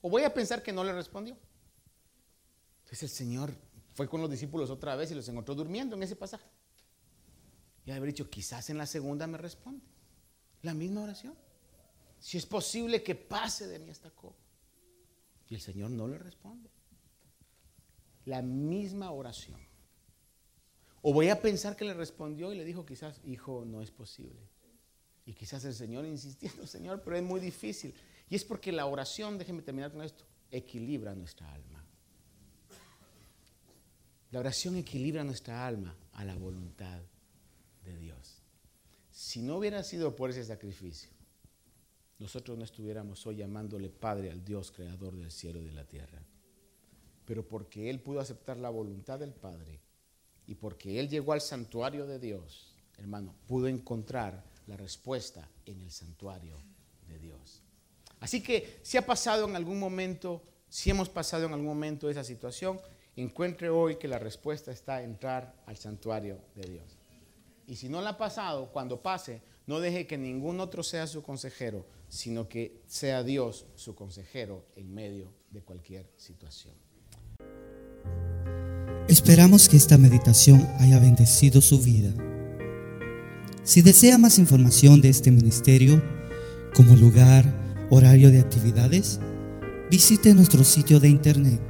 [0.00, 1.36] o voy a pensar que no le respondió.
[2.84, 3.52] Entonces el Señor
[4.00, 6.48] fue con los discípulos otra vez y los encontró durmiendo en ese pasaje.
[7.84, 9.84] Y haber dicho, quizás en la segunda me responde.
[10.62, 11.34] La misma oración.
[12.18, 14.42] Si es posible que pase de mí esta copa.
[15.50, 16.70] Y el Señor no le responde.
[18.24, 19.60] La misma oración.
[21.02, 24.48] O voy a pensar que le respondió y le dijo, quizás, hijo, no es posible.
[25.26, 27.92] Y quizás el Señor insistiendo, Señor, pero es muy difícil.
[28.30, 31.79] Y es porque la oración, déjeme terminar con esto, equilibra nuestra alma.
[34.30, 37.00] La oración equilibra nuestra alma a la voluntad
[37.84, 38.42] de Dios.
[39.10, 41.10] Si no hubiera sido por ese sacrificio,
[42.18, 46.22] nosotros no estuviéramos hoy llamándole Padre al Dios creador del cielo y de la tierra.
[47.24, 49.80] Pero porque Él pudo aceptar la voluntad del Padre
[50.46, 55.90] y porque Él llegó al santuario de Dios, hermano, pudo encontrar la respuesta en el
[55.90, 56.56] santuario
[57.08, 57.62] de Dios.
[58.20, 62.22] Así que si ha pasado en algún momento, si hemos pasado en algún momento esa
[62.22, 62.78] situación,
[63.20, 66.98] encuentre hoy que la respuesta está en entrar al santuario de Dios.
[67.66, 71.22] Y si no la ha pasado, cuando pase, no deje que ningún otro sea su
[71.22, 76.74] consejero, sino que sea Dios su consejero en medio de cualquier situación.
[79.08, 82.12] Esperamos que esta meditación haya bendecido su vida.
[83.62, 86.02] Si desea más información de este ministerio,
[86.74, 87.44] como lugar,
[87.90, 89.20] horario de actividades,
[89.90, 91.69] visite nuestro sitio de internet.